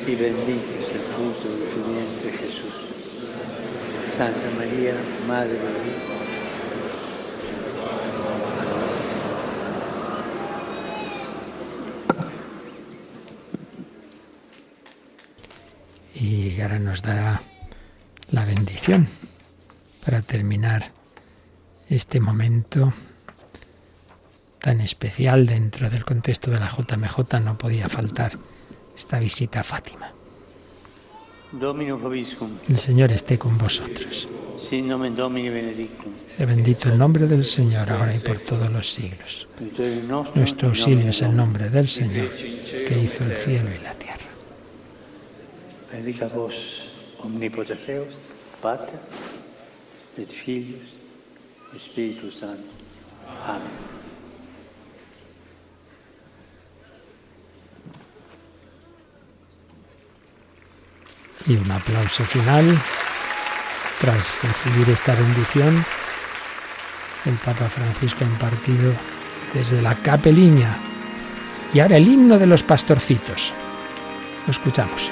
[0.07, 2.73] y bendito es el fruto de tu vientre Jesús.
[4.09, 4.95] Santa María,
[5.27, 6.11] Madre de Dios.
[16.15, 17.41] Y ahora nos dará
[18.31, 19.07] la bendición
[20.05, 20.91] para terminar
[21.89, 22.93] este momento
[24.61, 28.33] tan especial dentro del contexto de la JMJ no podía faltar
[28.95, 30.13] esta visita a Fátima.
[32.69, 34.27] El Señor esté con vosotros.
[34.61, 39.47] Sea bendito el nombre del Señor, ahora y por todos los siglos.
[40.35, 44.11] Nuestro auxilio es el nombre del Señor, que hizo el cielo y la tierra.
[45.91, 46.85] Benedica vos
[47.19, 48.13] omnipotens Deus,
[48.61, 48.99] Pater,
[50.17, 50.95] et Filius,
[51.73, 52.71] et Spiritus Sanctus.
[53.45, 54.00] Amén.
[61.47, 62.77] Y un aplauso final
[63.99, 65.85] tras recibir esta bendición.
[67.25, 68.93] El Papa Francisco ha impartido
[69.53, 70.75] desde la capeliña.
[71.73, 73.53] Y ahora el himno de los pastorcitos.
[74.47, 75.09] Lo escuchamos.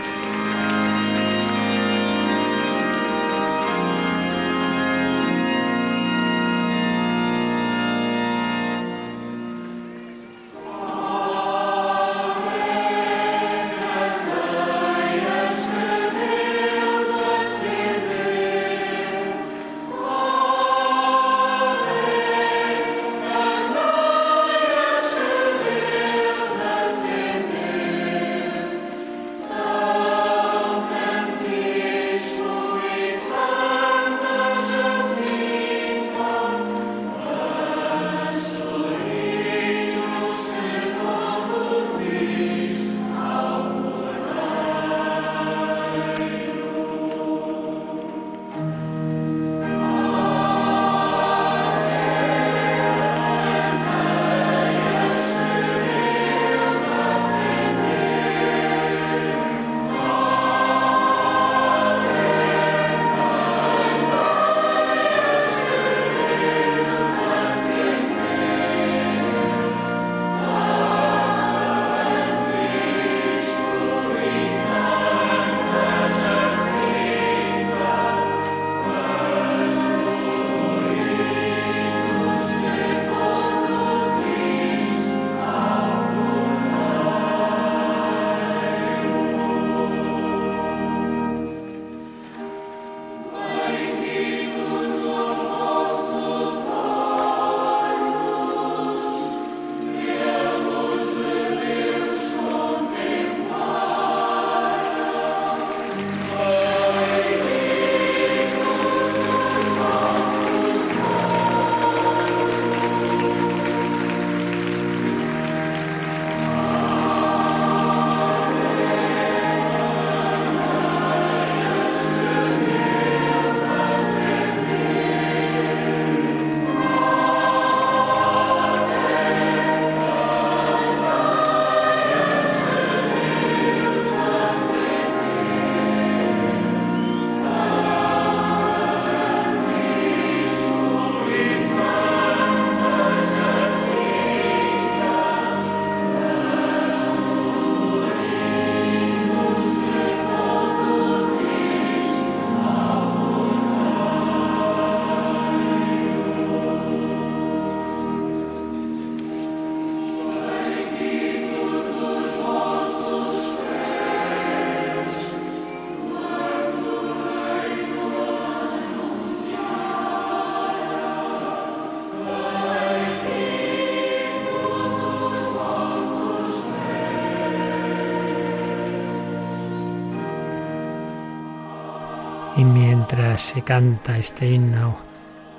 [183.49, 184.99] Se canta este himno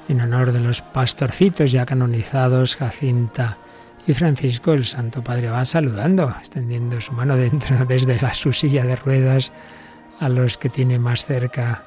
[0.09, 3.59] en honor de los pastorcitos ya canonizados, Jacinta
[4.07, 8.85] y Francisco, el Santo Padre va saludando, extendiendo su mano dentro desde la, su silla
[8.85, 9.51] de ruedas
[10.21, 11.83] a los que tiene más cerca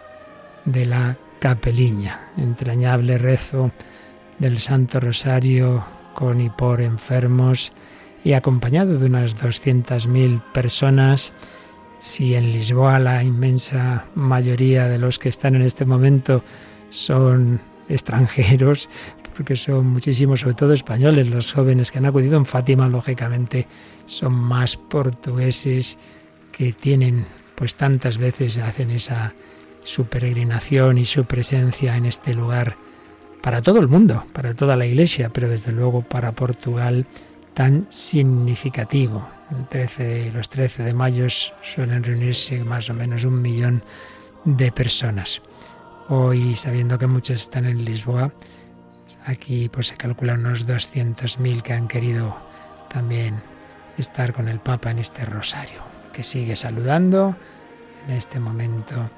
[0.66, 2.20] de la capeliña.
[2.36, 3.72] Entrañable rezo
[4.40, 5.86] del Santo Rosario
[6.16, 7.72] con y por enfermos
[8.26, 11.32] y acompañado de unas 200.000 personas
[12.04, 16.44] si en Lisboa la inmensa mayoría de los que están en este momento
[16.90, 18.90] son extranjeros,
[19.38, 23.68] porque son muchísimos, sobre todo españoles, los jóvenes que han acudido en Fátima, lógicamente
[24.04, 25.98] son más portugueses
[26.52, 27.26] que tienen,
[27.56, 29.34] pues tantas veces hacen esa
[29.86, 32.76] su peregrinación y su presencia en este lugar
[33.42, 37.06] para todo el mundo, para toda la Iglesia, pero desde luego para Portugal
[37.54, 39.26] tan significativo.
[39.58, 43.84] El 13, los 13 de mayo suelen reunirse más o menos un millón
[44.46, 45.42] de personas.
[46.10, 48.34] Hoy, sabiendo que muchos están en Lisboa,
[49.26, 52.36] aquí pues se calculan unos 200.000 que han querido
[52.90, 53.42] también
[53.98, 55.82] estar con el Papa en este rosario,
[56.12, 57.36] que sigue saludando
[58.08, 59.10] en este momento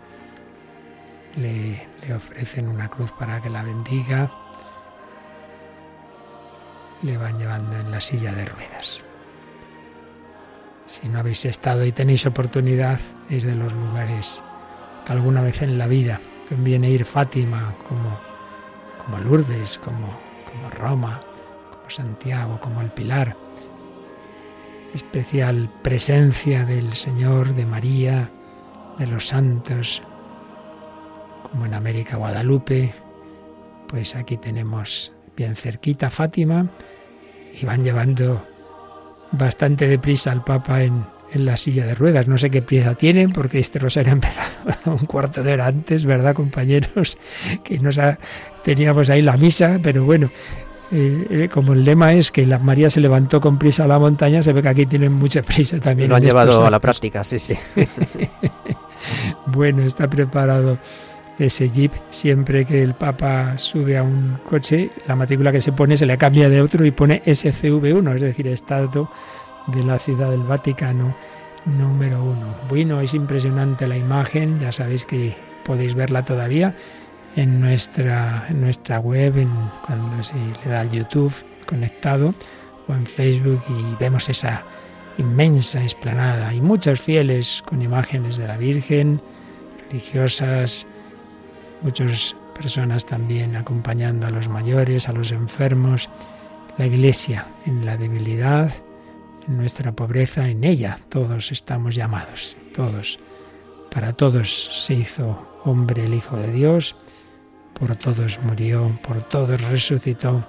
[1.38, 4.31] le ofrecen una cruz para que la bendiga,
[7.01, 9.04] le van llevando en la silla de ruedas.
[10.86, 14.43] Si no habéis estado y tenéis oportunidad, es de los lugares
[15.03, 18.19] que alguna vez en la vida conviene ir Fátima, como,
[19.03, 20.07] como Lourdes, como,
[20.51, 21.19] como Roma,
[21.71, 23.36] como Santiago, como el Pilar.
[24.93, 28.29] Especial presencia del Señor, de María,
[28.99, 30.03] de los santos,
[31.49, 32.93] como en América Guadalupe,
[33.88, 36.69] pues aquí tenemos bien cerquita Fátima
[37.53, 38.45] y van llevando
[39.32, 42.28] bastante deprisa al Papa en, en la silla de ruedas.
[42.28, 44.49] No sé qué prisa tienen porque este rosario ha empezado
[44.99, 47.17] un cuarto de hora antes, ¿verdad, compañeros?
[47.63, 47.99] Que nos
[48.63, 50.32] teníamos ahí la misa, pero bueno,
[50.91, 53.99] eh, eh, como el lema es que la María se levantó con prisa a la
[53.99, 56.09] montaña, se ve que aquí tienen mucha prisa también.
[56.09, 57.55] Lo han llevado a la práctica, sí, sí.
[59.47, 60.78] bueno, está preparado
[61.39, 61.91] ese jeep.
[62.09, 66.17] Siempre que el Papa sube a un coche, la matrícula que se pone se le
[66.17, 69.09] cambia de otro y pone SCV1, es decir, Estado
[69.67, 71.15] de la Ciudad del Vaticano
[71.65, 72.55] número uno.
[72.69, 76.75] Bueno, es impresionante la imagen, ya sabéis que podéis verla todavía
[77.36, 79.47] en nuestra, en nuestra web,
[79.86, 81.33] cuando se le da al YouTube
[81.65, 82.33] conectado
[82.88, 84.63] o en Facebook y vemos esa
[85.17, 89.21] inmensa esplanada y muchos fieles con imágenes de la Virgen,
[89.89, 90.86] religiosas,
[91.86, 96.09] muchas personas también acompañando a los mayores, a los enfermos,
[96.79, 98.71] la Iglesia en la debilidad,
[99.47, 103.19] en nuestra pobreza, en ella todos estamos llamados, todos.
[103.93, 106.95] Para todos se hizo hombre el Hijo de Dios,
[107.79, 110.43] por todos murió, por todos resucitó.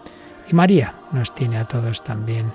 [0.49, 2.51] Y María nos tiene a todos también,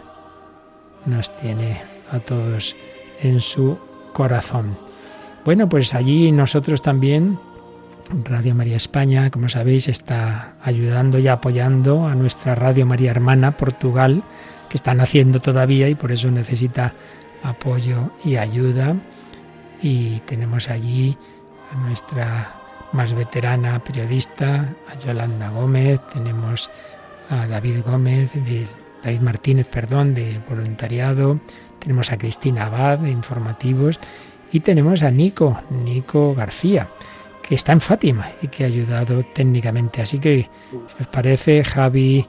[1.06, 1.80] nos tiene
[2.10, 2.76] a todos
[3.22, 3.78] en su
[4.12, 4.76] corazón.
[5.46, 7.40] Bueno, pues allí nosotros también,
[8.26, 14.24] Radio María España, como sabéis, está ayudando y apoyando a nuestra Radio María Hermana Portugal,
[14.70, 16.94] que están haciendo todavía y por eso necesita
[17.42, 18.96] apoyo y ayuda.
[19.82, 21.18] Y tenemos allí
[21.72, 26.70] a nuestra más veterana periodista, a Yolanda Gómez, tenemos
[27.30, 28.68] a David Gómez, de,
[29.04, 31.40] David Martínez, perdón, de voluntariado,
[31.80, 34.00] tenemos a Cristina Abad de informativos
[34.52, 36.90] y tenemos a Nico, Nico García,
[37.56, 40.02] está en Fátima y que ha ayudado técnicamente.
[40.02, 42.26] Así que, si os parece, Javi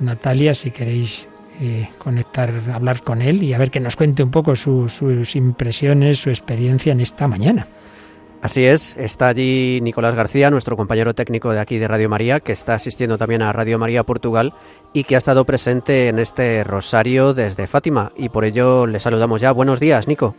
[0.00, 1.28] o Natalia, si queréis
[1.60, 6.18] eh, conectar, hablar con él y a ver que nos cuente un poco sus impresiones,
[6.18, 7.66] su experiencia en esta mañana.
[8.42, 12.52] Así es, está allí Nicolás García, nuestro compañero técnico de aquí de Radio María, que
[12.52, 14.52] está asistiendo también a Radio María Portugal
[14.92, 18.12] y que ha estado presente en este rosario desde Fátima.
[18.16, 19.50] Y por ello le saludamos ya.
[19.52, 20.36] Buenos días, Nico.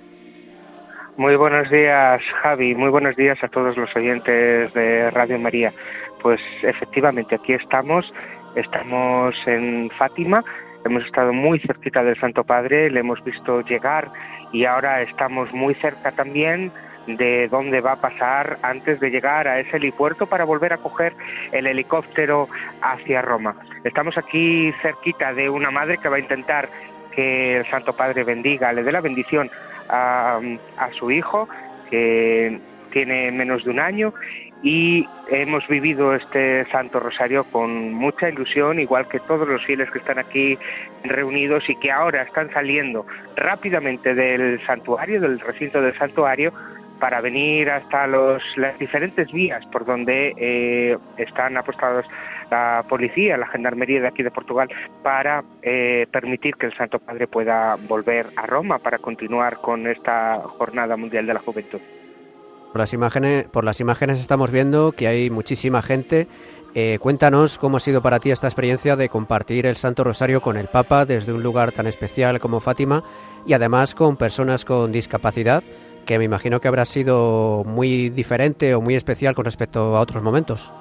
[1.17, 2.75] Muy buenos días, Javi.
[2.75, 5.73] Muy buenos días a todos los oyentes de Radio María.
[6.21, 8.13] Pues efectivamente, aquí estamos.
[8.55, 10.43] Estamos en Fátima
[10.87, 14.09] Hemos estado muy cerquita del Santo Padre, le hemos visto llegar
[14.53, 16.71] y ahora estamos muy cerca también
[17.07, 21.11] de dónde va a pasar antes de llegar a ese helipuerto para volver a coger
[21.51, 22.47] el helicóptero
[22.81, 23.55] hacia Roma.
[23.83, 26.69] Estamos aquí cerquita de una madre que va a intentar
[27.11, 29.49] que el Santo Padre bendiga, le dé la bendición
[29.89, 30.39] a,
[30.77, 31.47] a su hijo,
[31.89, 32.59] que
[32.91, 34.13] tiene menos de un año
[34.63, 39.99] y hemos vivido este Santo Rosario con mucha ilusión, igual que todos los fieles que
[39.99, 40.57] están aquí
[41.03, 46.53] reunidos y que ahora están saliendo rápidamente del santuario, del recinto del santuario,
[46.99, 52.05] para venir hasta los, las diferentes vías por donde eh, están apostados
[52.49, 54.69] la policía, la gendarmería de aquí de Portugal,
[55.03, 60.39] para eh, permitir que el Santo Padre pueda volver a Roma para continuar con esta
[60.39, 61.79] Jornada Mundial de la Juventud.
[62.71, 66.27] Por las imágenes, por las imágenes estamos viendo que hay muchísima gente.
[66.75, 70.57] Eh, cuéntanos cómo ha sido para ti esta experiencia de compartir el Santo Rosario con
[70.57, 73.03] el Papa desde un lugar tan especial como Fátima
[73.47, 75.63] y además con personas con discapacidad,
[76.05, 80.21] que me imagino que habrá sido muy diferente o muy especial con respecto a otros
[80.21, 80.71] momentos.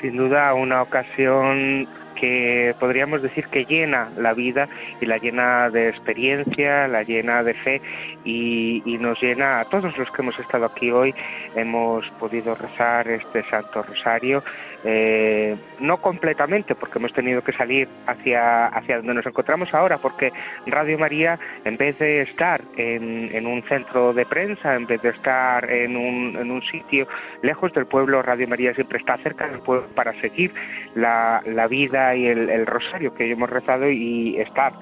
[0.00, 1.86] Sin duda, una ocasión
[2.20, 4.68] que podríamos decir que llena la vida
[5.00, 7.80] y la llena de experiencia, la llena de fe
[8.24, 11.14] y, nos llena a todos los que hemos estado aquí hoy.
[11.54, 14.44] Hemos podido rezar este Santo Rosario,
[14.84, 20.32] eh, no completamente porque hemos tenido que salir hacia, hacia donde nos encontramos ahora, porque
[20.66, 25.08] Radio María, en vez de estar en, en un centro de prensa, en vez de
[25.08, 27.08] estar en un, en un sitio
[27.40, 30.52] lejos del pueblo, Radio María siempre está cerca del pueblo para seguir
[30.94, 34.72] la, la vida y el, rosario que hemos rezado y estar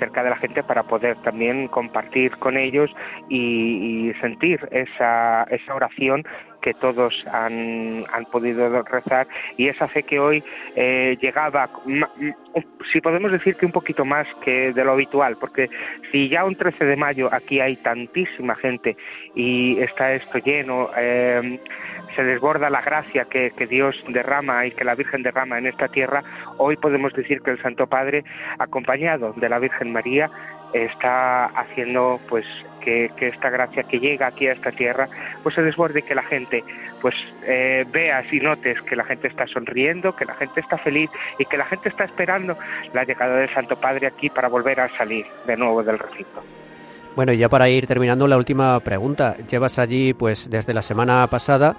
[0.00, 2.90] cerca de la gente para poder también compartir con ellos
[3.28, 6.24] y, sentir esa, esa oración
[6.62, 9.26] que todos han, han, podido rezar.
[9.56, 10.42] Y esa fe que hoy
[10.74, 11.70] eh, llegaba,
[12.92, 15.70] si podemos decir que un poquito más que de lo habitual, porque
[16.10, 18.96] si ya un 13 de mayo aquí hay tantísima gente
[19.34, 21.58] y está esto lleno, eh,
[22.14, 26.22] se desborda la gracia que, Dios derrama y que la Virgen derrama en esta tierra,
[26.58, 28.24] hoy podemos decir que el Santo Padre,
[28.58, 30.30] acompañado de la Virgen María,
[30.72, 32.44] está haciendo pues
[32.80, 35.06] que, esta gracia que llega aquí a esta tierra
[35.42, 36.64] pues se desborde que la gente
[37.00, 37.14] pues
[37.46, 41.44] eh, veas y notes que la gente está sonriendo, que la gente está feliz y
[41.44, 42.56] que la gente está esperando
[42.92, 46.42] la llegada del Santo Padre aquí para volver a salir de nuevo del recinto.
[47.16, 49.36] Bueno, y ya para ir terminando la última pregunta.
[49.48, 51.76] Llevas allí pues desde la semana pasada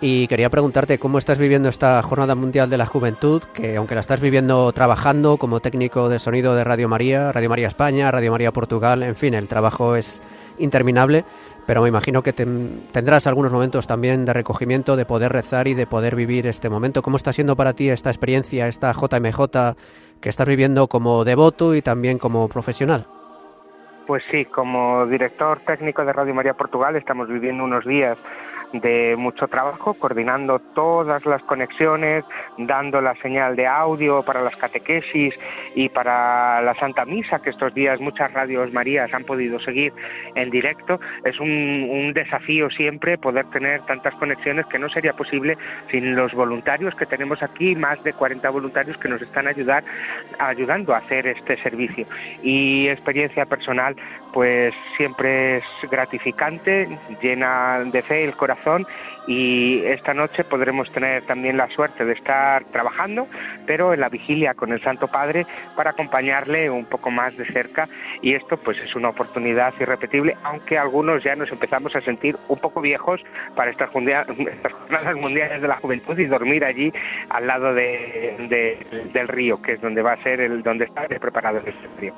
[0.00, 4.00] y quería preguntarte cómo estás viviendo esta Jornada Mundial de la Juventud, que aunque la
[4.00, 8.50] estás viviendo trabajando como técnico de sonido de Radio María, Radio María España, Radio María
[8.52, 10.22] Portugal, en fin, el trabajo es
[10.58, 11.24] interminable,
[11.66, 15.86] pero me imagino que tendrás algunos momentos también de recogimiento, de poder rezar y de
[15.86, 17.02] poder vivir este momento.
[17.02, 19.76] ¿Cómo está siendo para ti esta experiencia, esta JMJ
[20.20, 23.06] que estás viviendo como devoto y también como profesional?
[24.06, 28.18] Pues sí, como director técnico de Radio María Portugal estamos viviendo unos días
[28.72, 32.24] de mucho trabajo coordinando todas las conexiones,
[32.58, 35.34] dando la señal de audio para las catequesis
[35.74, 39.92] y para la Santa Misa, que estos días muchas radios Marías han podido seguir
[40.34, 41.00] en directo.
[41.24, 45.58] Es un, un desafío siempre poder tener tantas conexiones que no sería posible
[45.90, 49.84] sin los voluntarios que tenemos aquí, más de 40 voluntarios que nos están ayudar,
[50.38, 52.06] ayudando a hacer este servicio.
[52.42, 53.96] Y experiencia personal,
[54.32, 56.88] pues siempre es gratificante,
[57.22, 58.86] llena de fe el corazón
[59.26, 63.26] y esta noche podremos tener también la suerte de estar trabajando,
[63.66, 67.88] pero en la vigilia con el Santo Padre para acompañarle un poco más de cerca
[68.22, 72.58] y esto pues es una oportunidad irrepetible, aunque algunos ya nos empezamos a sentir un
[72.58, 73.20] poco viejos
[73.54, 76.92] para estas, jornadas mundiales de la juventud y dormir allí
[77.28, 81.88] al lado del río, que es donde va a ser el donde está preparado este
[81.98, 82.14] río.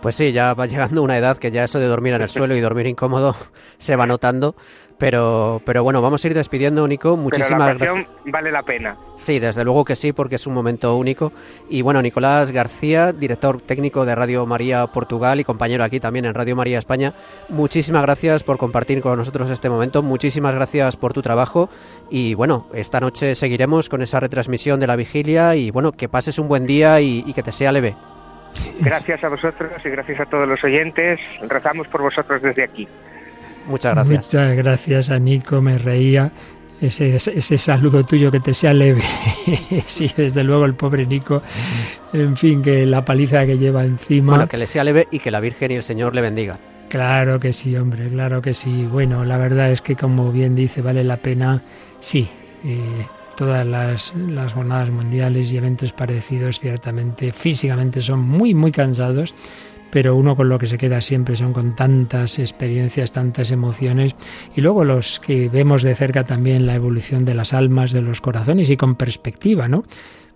[0.00, 2.56] Pues sí, ya va llegando una edad que ya eso de dormir en el suelo
[2.56, 3.36] y dormir incómodo
[3.78, 4.54] se va notando.
[5.00, 7.16] Pero, pero bueno, vamos a ir despidiendo, Nico.
[7.16, 8.06] Muchísimas gracias.
[8.26, 8.98] vale la pena.
[9.16, 11.32] Sí, desde luego que sí, porque es un momento único.
[11.70, 16.34] Y bueno, Nicolás García, director técnico de Radio María Portugal y compañero aquí también en
[16.34, 17.14] Radio María España,
[17.48, 20.02] muchísimas gracias por compartir con nosotros este momento.
[20.02, 21.70] Muchísimas gracias por tu trabajo.
[22.10, 25.56] Y bueno, esta noche seguiremos con esa retransmisión de la vigilia.
[25.56, 27.96] Y bueno, que pases un buen día y, y que te sea leve.
[28.80, 31.20] Gracias a vosotros y gracias a todos los oyentes.
[31.48, 32.88] Rezamos por vosotros desde aquí.
[33.66, 34.26] Muchas gracias.
[34.26, 36.30] Muchas gracias a Nico, me reía.
[36.80, 39.02] Ese, ese saludo tuyo que te sea leve.
[39.86, 41.42] sí, desde luego el pobre Nico.
[42.12, 44.32] En fin, que la paliza que lleva encima.
[44.32, 46.58] Bueno, que le sea leve y que la Virgen y el Señor le bendigan.
[46.88, 48.88] Claro que sí, hombre, claro que sí.
[48.90, 51.60] Bueno, la verdad es que como bien dice, vale la pena,
[52.00, 52.28] sí.
[52.64, 53.06] Eh,
[53.40, 54.12] todas las,
[54.52, 59.34] jornadas mundiales y eventos parecidos ciertamente físicamente son muy, muy cansados
[59.90, 64.14] pero uno con lo que se queda siempre son con tantas experiencias, tantas emociones,
[64.54, 68.20] y luego los que vemos de cerca también la evolución de las almas, de los
[68.20, 69.82] corazones y con perspectiva, ¿no?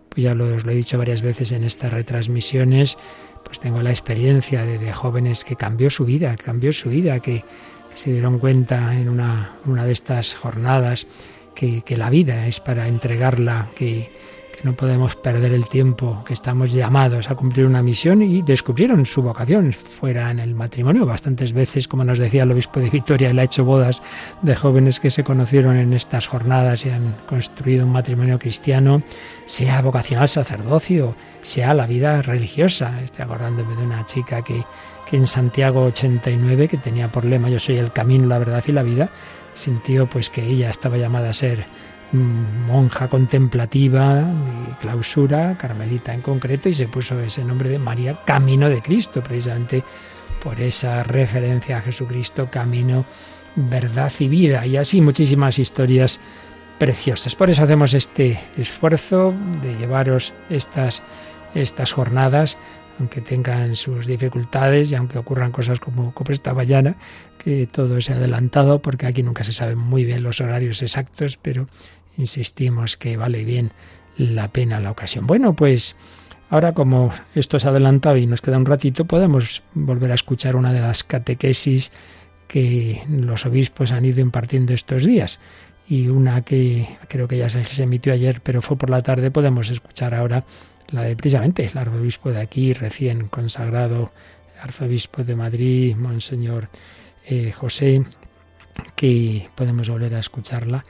[0.09, 2.98] Pues ya lo, os lo he dicho varias veces en estas retransmisiones,
[3.44, 7.44] pues tengo la experiencia de, jóvenes que cambió su vida, cambió su vida, que,
[7.94, 11.07] se dieron cuenta en una, una de estas jornadas
[11.55, 14.11] que, la vida es para entregarla, que
[14.64, 19.20] no podemos perder el tiempo, que estamos llamados a cumplir una misión y descubrieron su
[19.22, 21.05] vocación fuera en el matrimonio.
[21.05, 24.00] Bastantes veces, como nos decía el obispo de Vitoria, él ha hecho bodas
[24.40, 29.02] de jóvenes que se conocieron en estas jornadas y han construido un matrimonio cristiano,
[29.44, 33.02] sea vocacional sacerdocio, sea la vida religiosa.
[33.02, 34.64] Estoy acordándome de una chica que,
[35.09, 38.72] que en Santiago 89, que tenía por lema Yo soy el camino, la verdad y
[38.72, 39.11] la vida,
[39.55, 41.66] sintió pues que ella estaba llamada a ser
[42.12, 48.68] monja contemplativa de clausura, carmelita en concreto, y se puso ese nombre de María Camino
[48.68, 49.82] de Cristo, precisamente
[50.42, 53.05] por esa referencia a Jesucristo, camino,
[53.57, 54.66] verdad y vida.
[54.66, 56.20] Y así muchísimas historias
[56.78, 57.34] preciosas.
[57.34, 61.02] Por eso hacemos este esfuerzo de llevaros estas,
[61.55, 62.59] estas jornadas,
[62.99, 66.97] aunque tengan sus dificultades y aunque ocurran cosas como, como esta mañana,
[67.38, 71.36] que todo se ha adelantado, porque aquí nunca se saben muy bien los horarios exactos,
[71.36, 71.68] pero
[72.16, 73.72] insistimos que vale bien
[74.16, 75.26] la pena la ocasión.
[75.26, 75.97] Bueno, pues
[76.51, 80.72] ahora como esto es adelantado y nos queda un ratito, podemos volver a escuchar una
[80.72, 81.90] de las catequesis
[82.47, 85.40] que los obispos han ido impartiendo estos días.
[85.86, 89.70] y una que creo que ya se emitió ayer, pero fue por la tarde, podemos
[89.70, 90.45] escuchar ahora
[90.95, 94.12] la de precisamente el arzobispo de aquí, recién consagrado,
[94.61, 96.68] arzobispo de Madrid, Monseñor
[97.26, 98.03] eh, José,
[98.97, 100.84] que podemos volver a escucharla.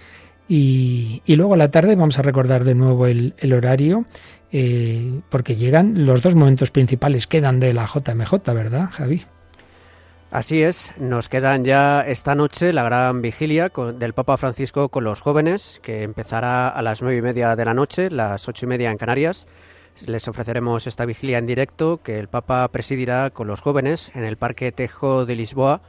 [0.46, 4.05] Y, luego a la tarde vamos a recordar de nuevo el, horario,
[4.52, 9.24] eh, porque llegan los dos momentos principales, quedan de la JMJ, ¿verdad, Javi?
[10.30, 15.20] Así es, nos quedan ya esta noche la gran vigilia del Papa Francisco con los
[15.20, 18.90] jóvenes, que empezará a las nueve y media de la noche, las ocho y media
[18.90, 19.46] en Canarias.
[20.07, 24.36] Les ofreceremos esta vigilia en directo que el Papa presidirá con los jóvenes en el
[24.36, 25.80] Parque Tejo de Lisboa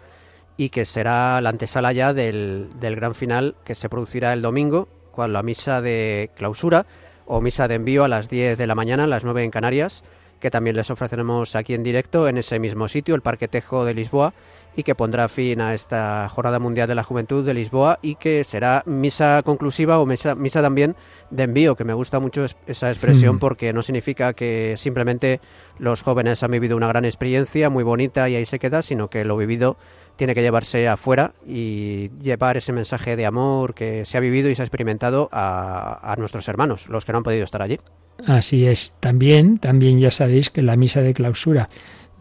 [0.58, 4.88] y que será la antesala ya del, del gran final que se producirá el domingo
[5.12, 6.86] con la misa de clausura
[7.26, 10.04] o misa de envío a las 10 de la mañana, a las 9 en Canarias,
[10.40, 13.96] que también les ofreceremos aquí en directo en ese mismo sitio, el Parque Tejo de
[13.96, 14.34] Lisboa,
[14.76, 18.44] y que pondrá fin a esta Jornada Mundial de la Juventud de Lisboa y que
[18.44, 20.96] será misa conclusiva o misa, misa también
[21.30, 23.40] de envío, que me gusta mucho esa expresión hmm.
[23.40, 25.40] porque no significa que simplemente
[25.80, 29.26] los jóvenes han vivido una gran experiencia muy bonita y ahí se queda, sino que
[29.26, 29.78] lo vivido
[30.18, 34.56] tiene que llevarse afuera y llevar ese mensaje de amor que se ha vivido y
[34.56, 37.80] se ha experimentado a, a nuestros hermanos, los que no han podido estar allí.
[38.26, 38.94] Así es.
[39.02, 41.70] También, también ya sabéis que la misa de clausura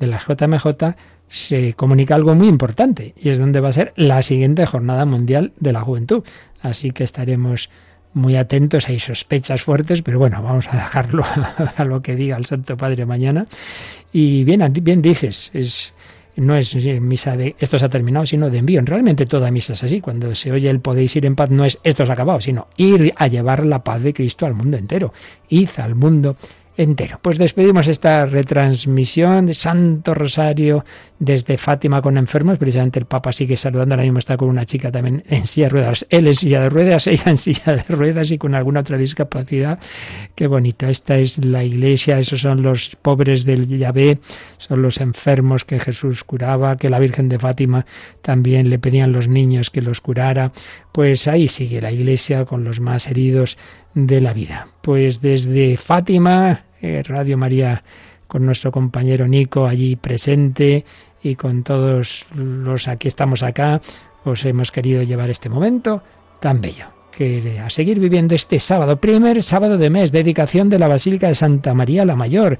[0.01, 0.97] de la JMJ
[1.35, 5.53] se comunica algo muy importante y es donde va a ser la siguiente Jornada Mundial
[5.59, 6.23] de la Juventud.
[6.63, 7.71] Así que estaremos
[8.13, 11.25] muy atentos, hay sospechas fuertes, pero bueno, vamos a dejarlo
[11.77, 13.49] a, lo que diga el Santo Padre mañana.
[14.13, 15.93] Y bien, bien dices, es,
[16.37, 18.81] no es misa de esto se ha terminado, sino de envío.
[18.85, 20.01] Realmente toda misa es así.
[20.01, 22.69] Cuando se oye el podéis ir en paz, no es esto se ha acabado, sino
[22.77, 25.13] ir a llevar la paz de Cristo al mundo entero.
[25.49, 26.37] Id al mundo
[26.77, 27.19] entero.
[27.23, 30.85] Pues despedimos esta retransmisión de Santo Rosario
[31.19, 32.59] desde Fátima con enfermos.
[32.59, 33.95] Precisamente el Papa sigue saludando.
[33.95, 36.07] Ahora mismo está con una chica también en silla de ruedas.
[36.11, 39.79] Él en silla de ruedas, ella en silla de ruedas y con alguna otra discapacidad.
[40.35, 40.87] Qué bonito.
[40.87, 42.19] Esta es la iglesia.
[42.19, 44.19] Esos son los pobres del Yahvé.
[44.59, 46.77] Son los enfermos que Jesús curaba.
[46.77, 47.87] Que la Virgen de Fátima
[48.23, 50.53] también le pedían los niños que los curara.
[50.93, 53.59] Pues ahí sigue la iglesia con los más heridos
[53.95, 54.69] de la vida.
[54.83, 57.85] Pues desde Fátima, eh, Radio María,
[58.27, 60.85] con nuestro compañero Nico allí presente
[61.23, 63.81] y con todos los aquí estamos acá,
[64.25, 66.03] os hemos querido llevar este momento
[66.41, 66.87] tan bello.
[67.17, 71.37] Que a seguir viviendo este sábado, primer sábado de mes, dedicación de la Basílica de
[71.37, 72.59] Santa María la Mayor,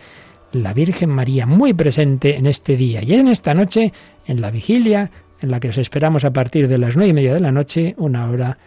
[0.53, 3.93] la Virgen María muy presente en este día y en esta noche,
[4.27, 5.11] en la vigilia,
[5.41, 7.95] en la que os esperamos a partir de las nueve y media de la noche,
[7.99, 8.59] una hora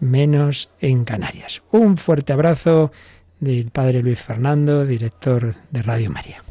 [0.00, 1.62] menos en Canarias.
[1.70, 2.92] Un fuerte abrazo
[3.40, 6.43] del Padre Luis Fernando, director de Radio María.